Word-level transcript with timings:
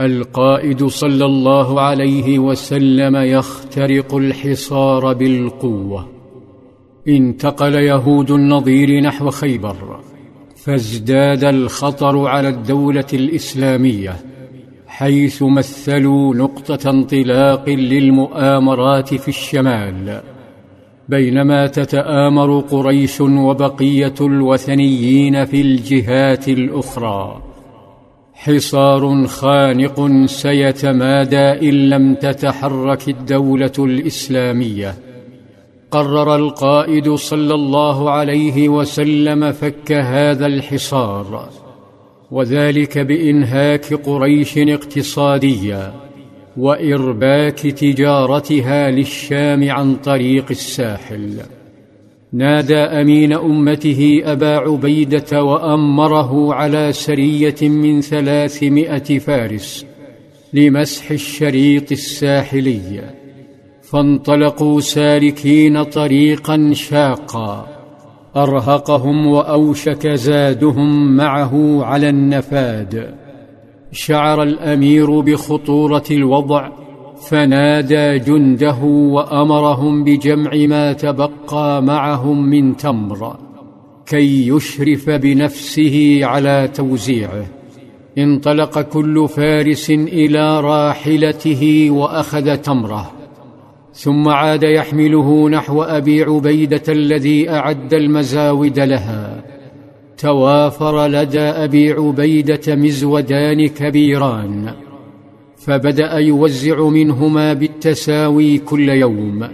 القائد 0.00 0.86
صلى 0.86 1.24
الله 1.24 1.80
عليه 1.80 2.38
وسلم 2.38 3.16
يخترق 3.16 4.14
الحصار 4.14 5.12
بالقوة. 5.12 6.08
انتقل 7.08 7.74
يهود 7.74 8.30
النظير 8.30 9.00
نحو 9.00 9.30
خيبر 9.30 10.00
فازداد 10.56 11.44
الخطر 11.44 12.26
على 12.26 12.48
الدولة 12.48 13.06
الإسلامية 13.12 14.16
حيث 14.86 15.42
مثلوا 15.42 16.34
نقطة 16.34 16.90
انطلاق 16.90 17.68
للمؤامرات 17.68 19.14
في 19.14 19.28
الشمال. 19.28 20.20
بينما 21.08 21.66
تتآمر 21.66 22.60
قريش 22.60 23.20
وبقية 23.20 24.14
الوثنيين 24.20 25.44
في 25.44 25.60
الجهات 25.60 26.48
الأخرى. 26.48 27.53
حصار 28.34 29.26
خانق 29.26 30.26
سيتمادى 30.26 31.68
إن 31.68 31.88
لم 31.88 32.14
تتحرك 32.14 33.08
الدولة 33.08 33.72
الإسلامية. 33.78 34.94
قرر 35.90 36.36
القائد 36.36 37.14
صلى 37.14 37.54
الله 37.54 38.10
عليه 38.10 38.68
وسلم 38.68 39.52
فك 39.52 39.92
هذا 39.92 40.46
الحصار 40.46 41.48
وذلك 42.30 42.98
بإنهاك 42.98 43.94
قريش 43.94 44.58
اقتصاديا 44.58 45.92
وإرباك 46.56 47.58
تجارتها 47.58 48.90
للشام 48.90 49.70
عن 49.70 49.96
طريق 49.96 50.46
الساحل. 50.50 51.40
نادى 52.34 52.76
أمين 52.76 53.32
أمته 53.32 54.22
أبا 54.24 54.56
عبيدة 54.56 55.42
وأمره 55.42 56.54
على 56.54 56.92
سريه 56.92 57.68
من 57.68 58.00
ثلاثمائة 58.00 59.18
فارس 59.18 59.86
لمسح 60.52 61.10
الشريط 61.10 61.92
الساحلي. 61.92 63.00
فانطلقوا 63.82 64.80
سالكين 64.80 65.82
طريقا 65.82 66.70
شاقا. 66.72 67.66
أرهقهم 68.36 69.26
وأوشك 69.26 70.06
زادهم 70.06 71.16
معه 71.16 71.84
على 71.84 72.08
النفاد. 72.08 73.14
شعر 73.92 74.42
الأمير 74.42 75.20
بخطورة 75.20 76.04
الوضع 76.10 76.83
فنادى 77.28 78.18
جنده 78.18 78.78
وأمرهم 78.84 80.04
بجمع 80.04 80.50
ما 80.54 80.92
تبقى 80.92 81.82
معهم 81.82 82.50
من 82.50 82.76
تمر 82.76 83.36
كي 84.06 84.48
يشرف 84.48 85.10
بنفسه 85.10 86.20
على 86.22 86.68
توزيعه. 86.74 87.46
انطلق 88.18 88.80
كل 88.80 89.28
فارس 89.28 89.90
إلى 89.90 90.60
راحلته 90.60 91.90
وأخذ 91.90 92.56
تمره. 92.56 93.12
ثم 93.92 94.28
عاد 94.28 94.62
يحمله 94.62 95.48
نحو 95.48 95.82
أبي 95.82 96.22
عبيدة 96.22 96.82
الذي 96.88 97.50
أعد 97.50 97.94
المزاود 97.94 98.80
لها. 98.80 99.44
توافر 100.18 101.06
لدى 101.06 101.40
أبي 101.40 101.92
عبيدة 101.92 102.74
مزودان 102.74 103.68
كبيران. 103.68 104.83
فبدأ 105.66 106.18
يوزع 106.18 106.88
منهما 106.88 107.52
بالتساوي 107.52 108.58
كل 108.58 108.88
يوم. 108.88 109.48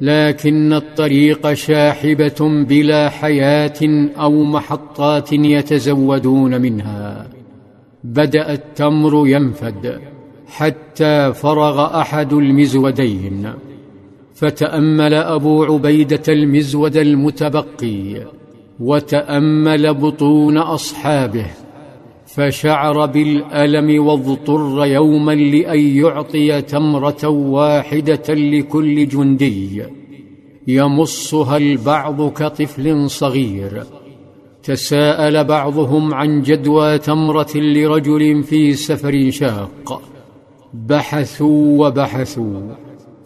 لكن 0.00 0.72
الطريق 0.72 1.52
شاحبة 1.52 2.64
بلا 2.68 3.08
حياة 3.08 4.08
أو 4.18 4.44
محطات 4.44 5.32
يتزودون 5.32 6.60
منها. 6.60 7.28
بدأ 8.04 8.52
التمر 8.52 9.28
ينفد 9.28 10.00
حتى 10.46 11.32
فرغ 11.32 12.00
أحد 12.00 12.32
المزودين. 12.32 13.52
فتأمل 14.34 15.14
أبو 15.14 15.64
عبيدة 15.64 16.22
المزود 16.28 16.96
المتبقي 16.96 18.26
وتأمل 18.80 19.94
بطون 19.94 20.58
أصحابه. 20.58 21.46
فشعر 22.36 23.06
بالألم 23.06 24.06
واضطر 24.06 24.86
يوما 24.86 25.34
لأن 25.34 25.78
يعطي 25.78 26.62
تمرة 26.62 27.28
واحدة 27.28 28.34
لكل 28.34 29.08
جندي. 29.08 29.82
يمصها 30.66 31.56
البعض 31.56 32.28
كطفل 32.30 33.10
صغير. 33.10 33.82
تساءل 34.62 35.44
بعضهم 35.44 36.14
عن 36.14 36.42
جدوى 36.42 36.98
تمرة 36.98 37.56
لرجل 37.56 38.42
في 38.42 38.72
سفر 38.72 39.30
شاق. 39.30 40.02
بحثوا 40.74 41.86
وبحثوا 41.86 42.60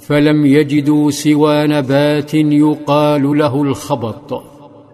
فلم 0.00 0.46
يجدوا 0.46 1.10
سوى 1.10 1.66
نبات 1.66 2.34
يقال 2.34 3.38
له 3.38 3.62
الخبط. 3.62 4.49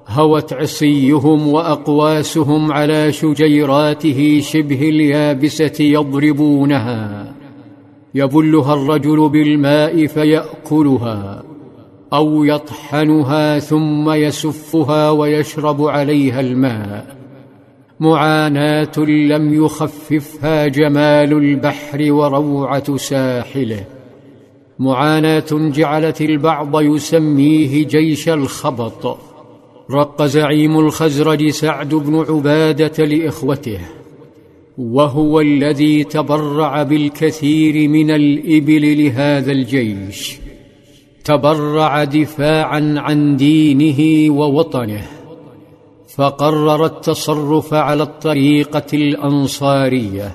هوت 0.09 0.53
عصيهم 0.53 1.49
وأقواسهم 1.49 2.72
على 2.72 3.12
شجيراته 3.12 4.41
شبه 4.41 4.89
اليابسة 4.89 5.75
يضربونها. 5.81 7.33
يبلها 8.15 8.75
الرجل 8.75 9.28
بالماء 9.28 10.06
فيأكلها 10.06 11.43
أو 12.12 12.45
يطحنها 12.45 13.59
ثم 13.59 14.11
يسفها 14.11 15.11
ويشرب 15.11 15.83
عليها 15.83 16.41
الماء. 16.41 17.16
معاناة 18.00 18.99
لم 18.99 19.65
يخففها 19.65 20.66
جمال 20.66 21.33
البحر 21.33 22.12
وروعة 22.12 22.97
ساحله. 22.97 23.84
معاناة 24.78 25.47
جعلت 25.53 26.21
البعض 26.21 26.81
يسميه 26.81 27.87
جيش 27.87 28.28
الخبط. 28.28 29.35
رق 29.91 30.22
زعيم 30.22 30.78
الخزرج 30.78 31.48
سعد 31.48 31.94
بن 31.94 32.24
عبادة 32.28 33.04
لإخوته 33.04 33.80
وهو 34.78 35.41
الذي 35.41 36.04
تبرع 36.04 36.82
بالكثير 36.82 37.88
من 37.88 38.10
الإبل 38.10 39.04
لهذا 39.04 39.52
الجيش 39.52 40.38
تبرع 41.24 42.04
دفاعا 42.04 42.94
عن 42.97 43.36
دينه 43.36 44.32
ووطنه 44.34 45.06
فقرر 46.16 46.86
التصرف 46.86 47.74
على 47.74 48.03
الطريقة 48.03 48.86
الأنصارية 48.94 50.32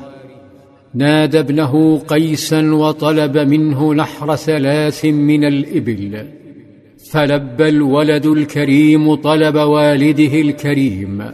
نادى 0.96 1.40
ابنه 1.40 2.00
قيسا 2.00 2.74
وطلب 2.74 3.38
منه 3.38 3.94
نحر 3.94 4.36
ثلاث 4.36 5.06
من 5.06 5.44
الإبل. 5.44 6.41
فلبى 7.10 7.70
الولد 7.70 8.26
الكريم 8.26 9.16
طلب 9.16 9.56
والده 9.56 10.42
الكريم 10.42 11.32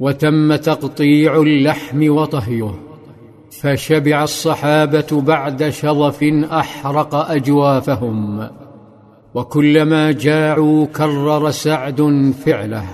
وتم 0.00 0.56
تقطيع 0.56 1.36
اللحم 1.36 2.10
وطهيه 2.10 2.74
فشبع 3.50 4.22
الصحابة 4.22 5.22
بعد 5.26 5.68
شظف 5.68 6.22
أحرق 6.52 7.14
أجوافهم 7.14 8.48
وكلما 9.34 10.12
جاعوا 10.12 10.86
كرر 10.86 11.50
سعد 11.50 12.32
فعله 12.44 12.84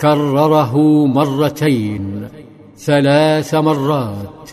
كرره 0.00 1.06
مرتين 1.06 2.28
ثلاث 2.76 3.54
مرات 3.54 4.50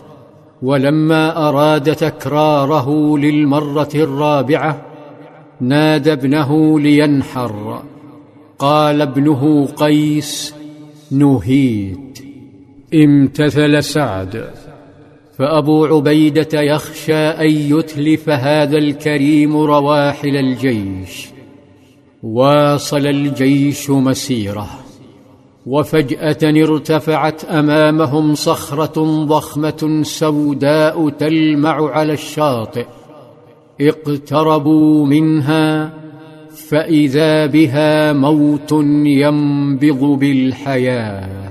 ولما 0.62 1.48
أراد 1.48 1.94
تكراره 1.94 3.18
للمرة 3.18 3.88
الرابعة 3.94 4.87
نادى 5.60 6.12
ابنه 6.12 6.80
لينحر. 6.80 7.82
قال 8.58 9.00
ابنه 9.00 9.66
قيس 9.66 10.54
نهيت. 11.10 12.18
امتثل 12.94 13.82
سعد. 13.84 14.50
فأبو 15.38 15.86
عبيدة 15.86 16.60
يخشى 16.60 17.14
أن 17.14 17.50
يتلف 17.50 18.28
هذا 18.28 18.78
الكريم 18.78 19.56
رواحل 19.56 20.36
الجيش. 20.36 21.28
واصل 22.22 23.06
الجيش 23.06 23.90
مسيرة. 23.90 24.68
وفجأة 25.66 26.38
ارتفعت 26.42 27.44
أمامهم 27.44 28.34
صخرة 28.34 29.24
ضخمة 29.24 30.00
سوداء 30.02 31.08
تلمع 31.08 31.90
على 31.90 32.12
الشاطئ. 32.12 32.86
اقتربوا 33.80 35.06
منها 35.06 35.92
فإذا 36.68 37.46
بها 37.46 38.12
موت 38.12 38.72
ينبض 39.04 40.18
بالحياة. 40.18 41.47